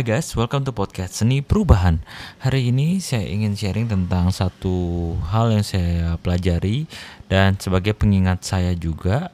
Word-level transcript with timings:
Hai 0.00 0.16
guys, 0.16 0.32
welcome 0.32 0.64
to 0.64 0.72
podcast 0.72 1.20
Seni 1.20 1.44
Perubahan. 1.44 2.00
Hari 2.40 2.72
ini 2.72 3.04
saya 3.04 3.28
ingin 3.28 3.52
sharing 3.52 3.84
tentang 3.84 4.32
satu 4.32 5.12
hal 5.28 5.52
yang 5.52 5.60
saya 5.60 6.16
pelajari 6.24 6.88
dan 7.28 7.60
sebagai 7.60 7.92
pengingat 7.92 8.40
saya 8.40 8.72
juga 8.72 9.28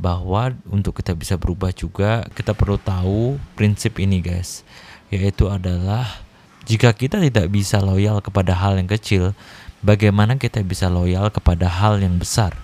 bahwa 0.00 0.56
untuk 0.72 0.96
kita 0.96 1.12
bisa 1.12 1.36
berubah 1.36 1.76
juga 1.76 2.24
kita 2.32 2.56
perlu 2.56 2.80
tahu 2.80 3.36
prinsip 3.60 4.00
ini 4.00 4.24
guys, 4.24 4.64
yaitu 5.12 5.52
adalah 5.52 6.08
jika 6.64 6.96
kita 6.96 7.20
tidak 7.20 7.52
bisa 7.52 7.76
loyal 7.84 8.24
kepada 8.24 8.56
hal 8.56 8.80
yang 8.80 8.88
kecil, 8.88 9.36
bagaimana 9.84 10.40
kita 10.40 10.64
bisa 10.64 10.88
loyal 10.88 11.28
kepada 11.28 11.68
hal 11.68 12.00
yang 12.00 12.16
besar? 12.16 12.56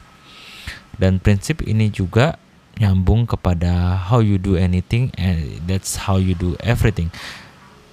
Dan 0.96 1.20
prinsip 1.20 1.60
ini 1.68 1.92
juga 1.92 2.40
nyambung 2.76 3.24
kepada 3.24 3.96
how 3.96 4.20
you 4.20 4.36
do 4.36 4.56
anything 4.60 5.08
and 5.16 5.64
that's 5.64 5.96
how 5.96 6.20
you 6.20 6.36
do 6.36 6.52
everything. 6.60 7.08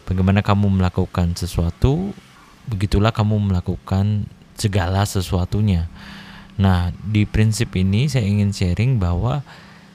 Bagaimana 0.04 0.44
kamu 0.44 0.68
melakukan 0.84 1.40
sesuatu, 1.40 2.12
begitulah 2.68 3.16
kamu 3.16 3.40
melakukan 3.40 4.28
segala 4.60 5.08
sesuatunya. 5.08 5.88
Nah, 6.60 6.92
di 7.02 7.24
prinsip 7.24 7.74
ini 7.80 8.12
saya 8.12 8.28
ingin 8.28 8.52
sharing 8.52 9.00
bahwa 9.00 9.42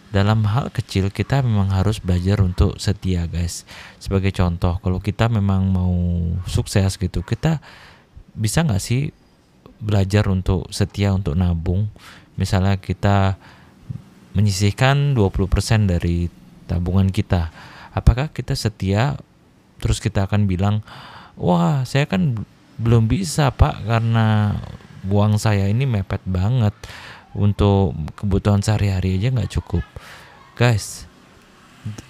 dalam 0.09 0.48
hal 0.48 0.73
kecil 0.73 1.12
kita 1.12 1.45
memang 1.45 1.68
harus 1.68 2.01
belajar 2.01 2.41
untuk 2.41 2.80
setia, 2.80 3.29
guys. 3.29 3.68
Sebagai 4.01 4.32
contoh, 4.32 4.80
kalau 4.80 5.05
kita 5.05 5.29
memang 5.29 5.68
mau 5.68 5.93
sukses 6.48 6.96
gitu, 6.96 7.20
kita 7.20 7.60
bisa 8.32 8.65
nggak 8.65 8.80
sih 8.80 9.12
belajar 9.79 10.27
untuk 10.32 10.66
setia 10.73 11.12
untuk 11.12 11.37
nabung? 11.37 11.93
Misalnya 12.40 12.80
kita 12.80 13.37
menyisihkan 14.37 15.16
20% 15.16 15.88
dari 15.88 16.29
tabungan 16.68 17.09
kita. 17.09 17.51
Apakah 17.96 18.29
kita 18.30 18.52
setia 18.52 19.16
terus 19.79 20.02
kita 20.02 20.26
akan 20.29 20.45
bilang, 20.45 20.84
"Wah, 21.38 21.87
saya 21.88 22.04
kan 22.04 22.45
belum 22.79 23.09
bisa, 23.09 23.51
Pak, 23.54 23.88
karena 23.88 24.59
uang 25.09 25.40
saya 25.40 25.71
ini 25.71 25.87
mepet 25.87 26.23
banget 26.26 26.74
untuk 27.32 27.95
kebutuhan 28.18 28.60
sehari-hari 28.60 29.16
aja 29.16 29.32
nggak 29.32 29.52
cukup." 29.59 29.82
Guys, 30.59 31.06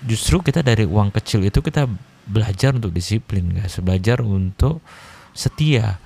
justru 0.08 0.40
kita 0.40 0.64
dari 0.64 0.88
uang 0.88 1.12
kecil 1.12 1.44
itu 1.44 1.60
kita 1.60 1.86
belajar 2.28 2.76
untuk 2.76 2.92
disiplin, 2.92 3.52
guys. 3.52 3.80
Belajar 3.80 4.20
untuk 4.20 4.84
setia. 5.32 6.00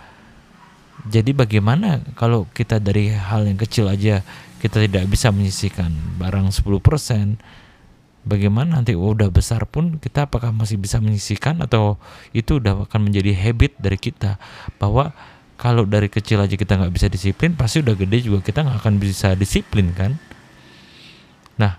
Jadi 1.02 1.34
bagaimana 1.34 1.98
kalau 2.14 2.46
kita 2.54 2.78
dari 2.78 3.10
hal 3.10 3.48
yang 3.48 3.58
kecil 3.58 3.90
aja 3.90 4.22
kita 4.62 4.78
tidak 4.86 5.10
bisa 5.10 5.34
menyisihkan 5.34 5.90
barang 6.22 6.54
10%, 6.54 6.62
bagaimana 8.22 8.78
nanti 8.78 8.94
oh, 8.94 9.10
udah 9.10 9.28
besar 9.34 9.66
pun 9.66 9.98
kita 9.98 10.30
apakah 10.30 10.54
masih 10.54 10.78
bisa 10.78 11.02
menyisihkan 11.02 11.58
atau 11.58 11.98
itu 12.30 12.62
udah 12.62 12.86
akan 12.86 13.10
menjadi 13.10 13.34
habit 13.34 13.74
dari 13.82 13.98
kita 13.98 14.38
bahwa 14.78 15.10
kalau 15.58 15.86
dari 15.86 16.06
kecil 16.06 16.42
aja 16.42 16.54
kita 16.54 16.78
nggak 16.78 16.94
bisa 16.94 17.06
disiplin 17.10 17.54
pasti 17.54 17.82
udah 17.82 17.94
gede 17.94 18.30
juga 18.30 18.42
kita 18.42 18.62
nggak 18.62 18.78
akan 18.82 18.94
bisa 19.02 19.34
disiplin 19.34 19.90
kan? 19.94 20.14
Nah 21.58 21.78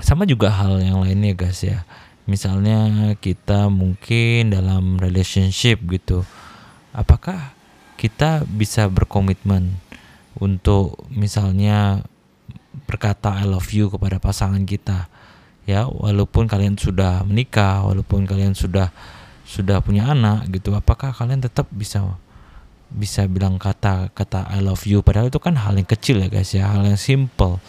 sama 0.00 0.24
juga 0.24 0.52
hal 0.52 0.80
yang 0.80 1.04
lainnya 1.04 1.36
guys 1.36 1.60
ya. 1.60 1.84
Misalnya 2.24 3.12
kita 3.20 3.68
mungkin 3.68 4.48
dalam 4.48 4.96
relationship 4.96 5.84
gitu 5.92 6.24
apakah 6.96 7.52
kita 8.00 8.48
bisa 8.48 8.88
berkomitmen 8.88 9.76
untuk 10.38 10.98
misalnya 11.10 12.02
berkata 12.86 13.38
I 13.38 13.46
love 13.46 13.70
you 13.70 13.90
kepada 13.90 14.18
pasangan 14.18 14.62
kita. 14.66 15.06
Ya 15.64 15.88
walaupun 15.88 16.44
kalian 16.44 16.76
sudah 16.76 17.24
menikah 17.24 17.80
walaupun 17.88 18.28
kalian 18.28 18.52
sudah 18.52 18.92
sudah 19.48 19.80
punya 19.80 20.12
anak 20.12 20.48
gitu 20.52 20.76
apakah 20.76 21.12
kalian 21.12 21.40
tetap 21.40 21.68
bisa 21.72 22.04
bisa 22.92 23.24
bilang 23.24 23.56
kata 23.56 24.12
kata 24.12 24.44
I 24.52 24.60
love 24.60 24.84
you 24.84 25.00
padahal 25.00 25.32
itu 25.32 25.40
kan 25.40 25.56
hal 25.56 25.76
yang 25.76 25.88
kecil 25.88 26.20
ya 26.20 26.28
guys 26.28 26.52
ya 26.52 26.68
hal 26.68 26.84
yang 26.84 27.00
simple. 27.00 27.60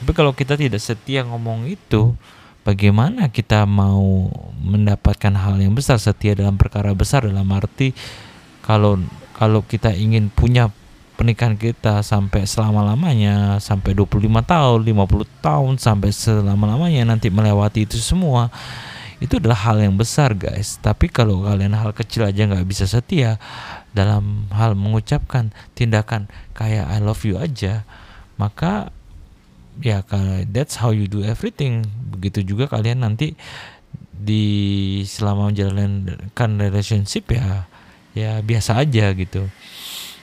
Tapi 0.00 0.12
kalau 0.16 0.32
kita 0.32 0.56
tidak 0.56 0.80
setia 0.80 1.24
ngomong 1.24 1.68
itu 1.68 2.16
bagaimana 2.64 3.28
kita 3.32 3.64
mau 3.64 4.28
mendapatkan 4.60 5.32
hal 5.36 5.60
yang 5.60 5.72
besar 5.72 5.96
setia 5.96 6.36
dalam 6.36 6.60
perkara 6.60 6.92
besar? 6.92 7.24
Dalam 7.24 7.48
arti 7.52 7.96
kalau 8.64 9.00
kalau 9.36 9.64
kita 9.64 9.96
ingin 9.96 10.28
punya 10.28 10.68
pernikahan 11.20 11.60
kita 11.60 12.00
sampai 12.00 12.48
selama-lamanya 12.48 13.60
sampai 13.60 13.92
25 13.92 14.24
tahun 14.40 14.78
50 14.88 15.44
tahun 15.44 15.72
sampai 15.76 16.08
selama-lamanya 16.16 17.12
nanti 17.12 17.28
melewati 17.28 17.84
itu 17.84 18.00
semua 18.00 18.48
itu 19.20 19.36
adalah 19.36 19.68
hal 19.68 19.84
yang 19.84 20.00
besar 20.00 20.32
guys. 20.32 20.80
Tapi 20.80 21.12
kalau 21.12 21.44
kalian 21.44 21.76
hal 21.76 21.92
kecil 21.92 22.24
aja 22.24 22.48
nggak 22.48 22.64
bisa 22.64 22.88
setia 22.88 23.36
dalam 23.92 24.48
hal 24.48 24.72
mengucapkan 24.72 25.52
tindakan 25.76 26.32
kayak 26.56 26.88
I 26.88 27.04
love 27.04 27.20
you 27.28 27.36
aja 27.36 27.84
maka 28.40 28.88
ya 29.84 30.00
that's 30.48 30.80
how 30.80 30.88
you 30.88 31.04
do 31.04 31.20
everything. 31.20 31.84
Begitu 32.16 32.48
juga 32.48 32.64
kalian 32.64 33.04
nanti 33.04 33.36
di 34.08 34.44
selama 35.04 35.52
menjalankan 35.52 36.50
relationship 36.56 37.28
ya 37.28 37.68
ya 38.16 38.40
biasa 38.40 38.80
aja 38.80 39.12
gitu 39.12 39.52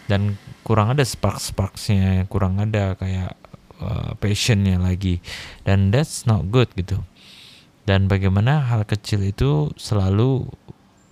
dan 0.07 0.40
kurang 0.63 0.95
ada 0.95 1.03
spark 1.03 1.40
sparksnya 1.40 2.23
kurang 2.31 2.59
ada 2.59 2.95
kayak 2.95 3.35
uh, 3.84 4.16
passionnya 4.18 4.79
lagi. 4.79 5.19
Dan 5.68 5.94
that's 5.94 6.25
not 6.25 6.47
good 6.50 6.72
gitu. 6.75 7.03
Dan 7.88 8.12
bagaimana 8.12 8.68
hal 8.68 8.84
kecil 8.84 9.23
itu 9.23 9.72
selalu 9.79 10.47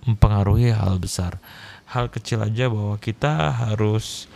mempengaruhi 0.04 0.76
hal 0.76 1.00
besar. 1.00 1.40
Hal 1.88 2.12
kecil 2.12 2.44
aja 2.44 2.68
bahwa 2.68 3.00
kita 3.00 3.52
harus 3.52 4.28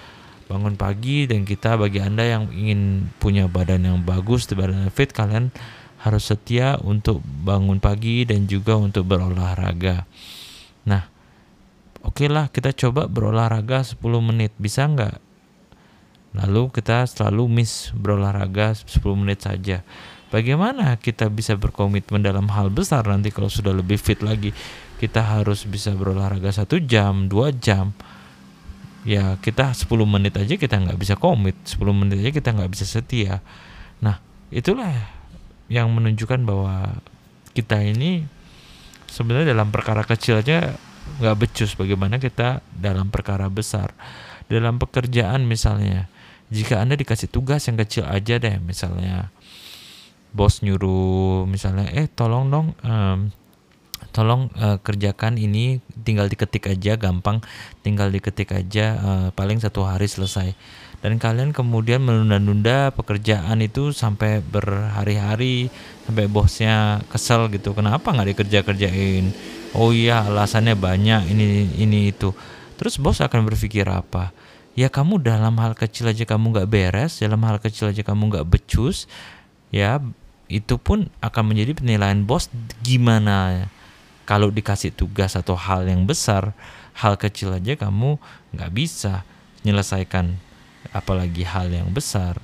bangun 0.51 0.75
pagi 0.75 1.31
dan 1.31 1.47
kita 1.47 1.79
bagi 1.79 2.03
anda 2.03 2.27
yang 2.27 2.51
ingin 2.51 3.07
punya 3.23 3.47
badan 3.47 3.87
yang 3.87 4.03
bagus 4.03 4.51
badan 4.51 4.91
fit 4.91 5.15
kalian 5.15 5.55
harus 6.03 6.27
setia 6.27 6.75
untuk 6.83 7.23
bangun 7.23 7.79
pagi 7.79 8.27
dan 8.27 8.51
juga 8.51 8.75
untuk 8.75 9.07
berolahraga. 9.07 10.09
Nah 10.89 11.07
oke 12.05 12.25
okay 12.25 12.29
lah 12.29 12.49
kita 12.49 12.73
coba 12.73 13.07
berolahraga 13.07 13.85
10 13.85 14.01
menit. 14.21 14.53
Bisa 14.57 14.87
nggak? 14.89 15.21
Lalu 16.37 16.71
kita 16.71 17.03
selalu 17.11 17.51
miss 17.51 17.91
berolahraga 17.91 18.77
10 18.77 19.03
menit 19.19 19.43
saja. 19.43 19.83
Bagaimana 20.31 20.95
kita 20.95 21.27
bisa 21.27 21.59
berkomitmen 21.59 22.23
dalam 22.23 22.47
hal 22.55 22.71
besar 22.71 23.03
nanti 23.03 23.35
kalau 23.35 23.51
sudah 23.51 23.75
lebih 23.75 23.99
fit 23.99 24.23
lagi? 24.23 24.55
Kita 25.03 25.27
harus 25.27 25.67
bisa 25.67 25.91
berolahraga 25.91 26.55
satu 26.55 26.79
jam 26.79 27.27
dua 27.27 27.51
jam. 27.51 27.91
Ya 29.03 29.35
kita 29.43 29.75
10 29.75 29.91
menit 30.07 30.39
aja 30.39 30.55
kita 30.55 30.79
nggak 30.79 30.99
bisa 31.03 31.19
komit. 31.19 31.59
10 31.67 31.83
menit 31.91 32.23
aja 32.23 32.31
kita 32.31 32.55
nggak 32.55 32.71
bisa 32.71 32.87
setia. 32.87 33.43
Nah 33.99 34.23
itulah 34.55 34.95
yang 35.67 35.91
menunjukkan 35.91 36.47
bahwa 36.47 36.95
kita 37.51 37.83
ini 37.83 38.23
sebenarnya 39.11 39.51
dalam 39.51 39.75
perkara 39.75 40.07
kecil 40.07 40.47
aja 40.47 40.79
nggak 41.19 41.37
becus 41.37 41.75
bagaimana 41.75 42.23
kita 42.23 42.63
dalam 42.71 43.11
perkara 43.11 43.51
besar. 43.51 43.91
Dalam 44.47 44.79
pekerjaan 44.79 45.47
misalnya 45.47 46.11
jika 46.51 46.83
anda 46.83 46.99
dikasih 46.99 47.31
tugas 47.31 47.67
yang 47.71 47.79
kecil 47.79 48.07
aja 48.11 48.43
deh 48.43 48.59
misalnya 48.59 49.31
bos 50.35 50.63
nyuruh 50.63 51.47
misalnya 51.47 51.91
eh 51.95 52.11
tolong 52.11 52.51
dong 52.51 52.67
um, 52.83 53.31
tolong 54.11 54.51
uh, 54.59 54.79
kerjakan 54.83 55.39
ini 55.39 55.79
tinggal 56.03 56.27
diketik 56.27 56.67
aja 56.67 56.99
gampang 56.99 57.39
tinggal 57.87 58.11
diketik 58.11 58.51
aja 58.51 58.99
uh, 58.99 59.29
paling 59.35 59.63
satu 59.63 59.87
hari 59.87 60.11
selesai. 60.11 60.55
Dan 61.01 61.17
kalian 61.17 61.57
kemudian 61.57 62.05
menunda-nunda 62.05 62.93
pekerjaan 62.93 63.65
itu 63.65 63.89
sampai 63.97 64.45
berhari-hari 64.45 65.73
sampai 66.05 66.29
bosnya 66.29 67.01
kesel 67.09 67.49
gitu 67.49 67.73
kenapa 67.73 68.13
nggak 68.13 68.37
dikerja-kerjain 68.37 69.33
oh 69.77 69.91
iya 69.95 70.27
alasannya 70.27 70.75
banyak 70.75 71.31
ini 71.31 71.71
ini 71.79 72.11
itu. 72.11 72.35
Terus 72.81 72.97
bos 72.97 73.21
akan 73.21 73.45
berpikir 73.45 73.85
apa? 73.87 74.33
Ya 74.79 74.89
kamu 74.89 75.21
dalam 75.21 75.59
hal 75.61 75.77
kecil 75.77 76.09
aja 76.09 76.25
kamu 76.25 76.57
nggak 76.57 76.69
beres 76.71 77.21
dalam 77.21 77.43
hal 77.45 77.61
kecil 77.61 77.91
aja 77.91 78.01
kamu 78.07 78.31
nggak 78.31 78.47
becus 78.49 79.11
ya 79.75 79.99
itu 80.51 80.79
pun 80.79 81.11
akan 81.21 81.45
menjadi 81.53 81.77
penilaian 81.77 82.23
bos. 82.25 82.49
Gimana 82.81 83.69
kalau 84.25 84.49
dikasih 84.49 84.95
tugas 84.95 85.35
atau 85.35 85.59
hal 85.59 85.85
yang 85.91 86.07
besar 86.07 86.55
hal 86.95 87.19
kecil 87.19 87.55
aja 87.55 87.75
kamu 87.79 88.19
nggak 88.55 88.71
bisa 88.75 89.23
menyelesaikan 89.63 90.37
apalagi 90.91 91.45
hal 91.45 91.71
yang 91.71 91.89
besar. 91.93 92.41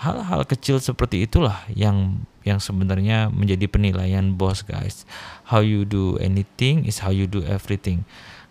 Hal-hal 0.00 0.48
kecil 0.48 0.80
seperti 0.80 1.28
itulah 1.28 1.60
yang 1.76 2.24
yang 2.46 2.58
sebenarnya 2.58 3.28
menjadi 3.28 3.68
penilaian 3.68 4.36
bos 4.36 4.64
guys 4.64 5.04
how 5.48 5.60
you 5.60 5.84
do 5.84 6.16
anything 6.20 6.88
is 6.88 7.00
how 7.04 7.12
you 7.12 7.28
do 7.28 7.44
everything 7.44 8.04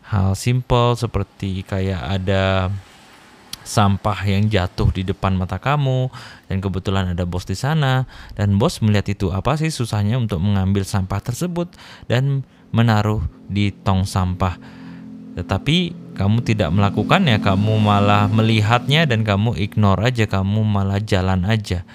hal 0.09 0.33
simple 0.33 0.97
seperti 0.97 1.61
kayak 1.65 2.01
ada 2.01 2.73
sampah 3.69 4.17
yang 4.25 4.49
jatuh 4.49 4.89
di 4.89 5.05
depan 5.05 5.37
mata 5.37 5.61
kamu 5.61 6.09
dan 6.49 6.57
kebetulan 6.57 7.13
ada 7.13 7.29
bos 7.29 7.45
di 7.45 7.53
sana 7.53 8.09
dan 8.33 8.57
bos 8.57 8.81
melihat 8.81 9.13
itu 9.13 9.29
apa 9.29 9.53
sih 9.61 9.69
susahnya 9.69 10.17
untuk 10.17 10.41
mengambil 10.41 10.81
sampah 10.81 11.21
tersebut 11.21 11.69
dan 12.09 12.41
menaruh 12.73 13.21
di 13.45 13.69
tong 13.69 14.05
sampah. 14.05 14.57
Tetapi 15.37 15.77
kamu 16.17 16.41
tidak 16.41 16.73
melakukannya, 16.73 17.39
kamu 17.39 17.79
malah 17.79 18.25
melihatnya 18.27 19.05
dan 19.05 19.21
kamu 19.21 19.55
ignore 19.55 20.01
aja, 20.01 20.25
kamu 20.25 20.65
malah 20.65 20.99
jalan 20.99 21.45
aja 21.45 21.85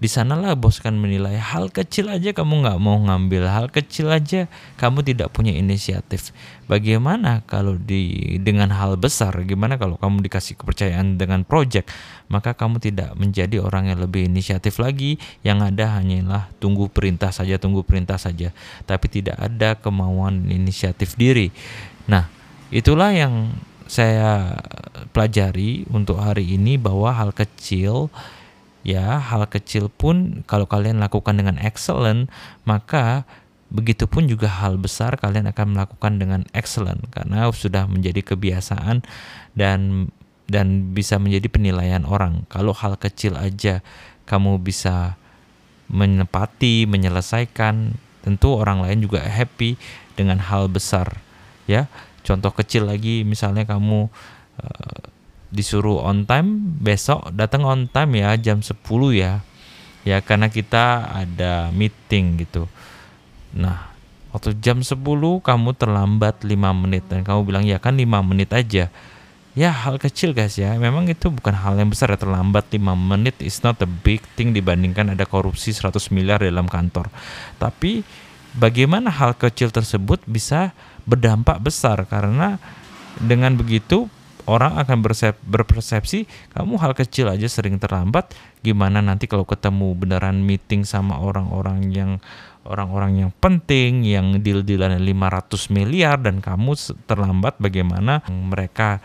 di 0.00 0.08
sanalah 0.08 0.56
bos 0.56 0.80
kan 0.80 0.96
menilai 0.96 1.36
hal 1.36 1.68
kecil 1.68 2.08
aja 2.08 2.32
kamu 2.32 2.64
nggak 2.64 2.80
mau 2.80 2.96
ngambil 2.96 3.44
hal 3.44 3.66
kecil 3.68 4.08
aja 4.08 4.48
kamu 4.80 5.04
tidak 5.04 5.28
punya 5.28 5.52
inisiatif. 5.52 6.32
Bagaimana 6.64 7.44
kalau 7.44 7.76
di 7.76 8.34
dengan 8.40 8.72
hal 8.72 8.96
besar 8.96 9.36
gimana 9.44 9.76
kalau 9.76 10.00
kamu 10.00 10.24
dikasih 10.24 10.56
kepercayaan 10.56 11.20
dengan 11.20 11.44
project 11.44 11.92
maka 12.32 12.56
kamu 12.56 12.80
tidak 12.80 13.12
menjadi 13.20 13.60
orang 13.60 13.92
yang 13.92 14.00
lebih 14.00 14.24
inisiatif 14.24 14.80
lagi 14.80 15.20
yang 15.44 15.60
ada 15.60 16.00
hanyalah 16.00 16.48
tunggu 16.56 16.88
perintah 16.88 17.28
saja 17.28 17.60
tunggu 17.60 17.84
perintah 17.84 18.16
saja 18.16 18.56
tapi 18.88 19.12
tidak 19.12 19.36
ada 19.36 19.76
kemauan 19.76 20.48
inisiatif 20.48 21.12
diri. 21.20 21.52
Nah 22.08 22.24
itulah 22.72 23.12
yang 23.12 23.52
saya 23.84 24.56
pelajari 25.12 25.84
untuk 25.92 26.22
hari 26.22 26.56
ini 26.56 26.80
bahwa 26.80 27.12
hal 27.12 27.36
kecil 27.36 28.08
ya 28.86 29.20
hal 29.20 29.44
kecil 29.50 29.92
pun 29.92 30.44
kalau 30.48 30.64
kalian 30.64 31.00
lakukan 31.00 31.36
dengan 31.36 31.60
excellent 31.60 32.32
maka 32.64 33.28
begitupun 33.70 34.26
juga 34.26 34.50
hal 34.50 34.76
besar 34.80 35.14
kalian 35.14 35.46
akan 35.52 35.78
melakukan 35.78 36.18
dengan 36.18 36.42
excellent 36.52 37.06
karena 37.14 37.46
sudah 37.54 37.86
menjadi 37.86 38.34
kebiasaan 38.34 39.06
dan 39.54 40.10
dan 40.50 40.90
bisa 40.90 41.14
menjadi 41.22 41.46
penilaian 41.46 42.02
orang. 42.02 42.42
Kalau 42.50 42.74
hal 42.74 42.98
kecil 42.98 43.38
aja 43.38 43.86
kamu 44.26 44.58
bisa 44.58 45.14
menepati 45.86 46.90
menyelesaikan 46.90 47.94
tentu 48.26 48.58
orang 48.58 48.82
lain 48.82 49.06
juga 49.06 49.22
happy 49.22 49.78
dengan 50.18 50.42
hal 50.42 50.66
besar 50.66 51.22
ya. 51.70 51.86
Contoh 52.26 52.50
kecil 52.50 52.90
lagi 52.90 53.22
misalnya 53.22 53.62
kamu 53.62 54.10
uh, 54.58 55.02
disuruh 55.50 56.06
on 56.06 56.24
time 56.24 56.78
besok 56.78 57.34
datang 57.34 57.66
on 57.66 57.90
time 57.90 58.18
ya 58.18 58.38
jam 58.38 58.62
10 58.62 58.74
ya. 59.14 59.42
Ya 60.00 60.18
karena 60.24 60.48
kita 60.48 61.10
ada 61.12 61.68
meeting 61.74 62.40
gitu. 62.40 62.64
Nah 63.52 63.90
waktu 64.30 64.56
jam 64.62 64.80
10 64.80 64.96
kamu 65.42 65.70
terlambat 65.76 66.46
5 66.46 66.54
menit 66.54 67.04
dan 67.10 67.26
kamu 67.26 67.44
bilang 67.44 67.64
ya 67.66 67.82
kan 67.82 67.98
5 67.98 68.06
menit 68.22 68.50
aja. 68.54 68.88
Ya 69.58 69.70
hal 69.74 69.98
kecil 69.98 70.30
guys 70.30 70.54
ya. 70.54 70.78
Memang 70.78 71.10
itu 71.10 71.28
bukan 71.28 71.52
hal 71.52 71.74
yang 71.74 71.90
besar 71.90 72.14
ya 72.14 72.18
terlambat 72.18 72.70
5 72.70 72.80
menit 72.94 73.36
is 73.42 73.60
not 73.66 73.76
a 73.82 73.90
big 73.90 74.22
thing 74.38 74.54
dibandingkan 74.54 75.12
ada 75.12 75.26
korupsi 75.26 75.74
100 75.74 75.98
miliar 76.14 76.38
dalam 76.38 76.70
kantor. 76.70 77.10
Tapi 77.58 78.06
bagaimana 78.54 79.10
hal 79.10 79.34
kecil 79.34 79.74
tersebut 79.74 80.22
bisa 80.24 80.70
berdampak 81.02 81.58
besar? 81.58 82.06
Karena 82.06 82.62
dengan 83.18 83.58
begitu 83.58 84.06
orang 84.50 84.74
akan 84.82 84.98
berpersepsi 85.46 86.26
kamu 86.50 86.74
hal 86.82 86.92
kecil 86.98 87.30
aja 87.30 87.46
sering 87.46 87.78
terlambat 87.78 88.34
gimana 88.66 88.98
nanti 88.98 89.30
kalau 89.30 89.46
ketemu 89.46 89.94
beneran 89.94 90.42
meeting 90.42 90.82
sama 90.82 91.22
orang-orang 91.22 91.94
yang 91.94 92.10
orang-orang 92.66 93.24
yang 93.26 93.30
penting 93.40 94.04
yang 94.04 94.42
deal-dealan 94.42 94.98
500 94.98 95.70
miliar 95.72 96.18
dan 96.20 96.42
kamu 96.42 96.76
terlambat 97.08 97.56
bagaimana 97.56 98.20
mereka 98.28 99.00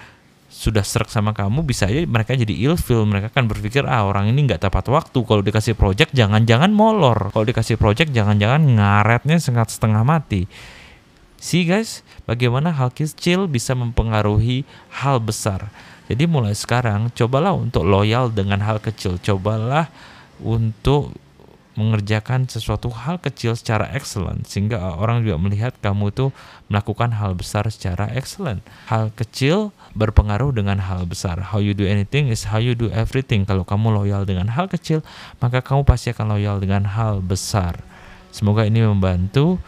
sudah 0.55 0.87
serak 0.87 1.11
sama 1.11 1.35
kamu 1.35 1.67
bisa 1.67 1.83
aja 1.83 2.07
mereka 2.07 2.31
jadi 2.31 2.55
ilfil 2.71 3.03
mereka 3.03 3.27
kan 3.27 3.43
berpikir 3.43 3.83
ah 3.83 4.07
orang 4.07 4.31
ini 4.31 4.47
nggak 4.47 4.63
tepat 4.63 4.87
waktu 4.87 5.19
kalau 5.27 5.43
dikasih 5.43 5.75
project 5.75 6.15
jangan-jangan 6.15 6.71
molor 6.71 7.35
kalau 7.35 7.43
dikasih 7.43 7.75
project 7.75 8.15
jangan-jangan 8.15 8.63
ngaretnya 8.63 9.35
setengah 9.35 9.67
setengah 9.67 10.03
mati 10.07 10.47
See 11.45 11.61
guys, 11.61 12.01
bagaimana 12.25 12.73
hal 12.73 12.89
kecil 12.89 13.45
bisa 13.45 13.77
mempengaruhi 13.77 14.65
hal 14.89 15.21
besar. 15.21 15.69
Jadi 16.09 16.25
mulai 16.25 16.57
sekarang 16.57 17.13
cobalah 17.13 17.53
untuk 17.53 17.85
loyal 17.85 18.33
dengan 18.33 18.65
hal 18.65 18.81
kecil. 18.81 19.21
Cobalah 19.21 19.93
untuk 20.41 21.13
mengerjakan 21.77 22.49
sesuatu 22.49 22.89
hal 22.89 23.21
kecil 23.21 23.53
secara 23.53 23.93
excellent 23.93 24.49
sehingga 24.49 24.97
orang 24.97 25.21
juga 25.21 25.37
melihat 25.37 25.77
kamu 25.85 26.09
itu 26.09 26.33
melakukan 26.65 27.13
hal 27.13 27.37
besar 27.37 27.69
secara 27.69 28.09
excellent. 28.17 28.65
Hal 28.89 29.13
kecil 29.13 29.69
berpengaruh 29.93 30.49
dengan 30.49 30.81
hal 30.81 31.05
besar. 31.05 31.53
How 31.53 31.61
you 31.61 31.77
do 31.77 31.85
anything 31.85 32.25
is 32.33 32.49
how 32.49 32.57
you 32.57 32.73
do 32.73 32.89
everything. 32.89 33.45
Kalau 33.45 33.61
kamu 33.61 33.93
loyal 33.93 34.25
dengan 34.25 34.49
hal 34.49 34.65
kecil, 34.65 35.05
maka 35.37 35.61
kamu 35.61 35.85
pasti 35.85 36.09
akan 36.09 36.41
loyal 36.41 36.57
dengan 36.57 36.89
hal 36.89 37.21
besar. 37.21 37.85
Semoga 38.33 38.65
ini 38.65 38.81
membantu 38.81 39.61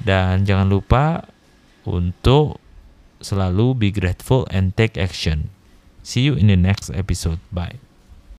dan 0.00 0.48
jangan 0.48 0.68
lupa 0.68 1.28
untuk 1.84 2.60
selalu 3.20 3.76
be 3.76 3.88
grateful 3.92 4.48
and 4.48 4.72
take 4.76 4.96
action. 4.96 5.52
See 6.00 6.24
you 6.24 6.34
in 6.34 6.48
the 6.48 6.56
next 6.56 6.88
episode. 6.90 7.38
Bye. 7.52 7.89